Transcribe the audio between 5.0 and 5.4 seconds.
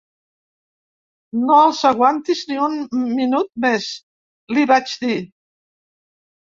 dir.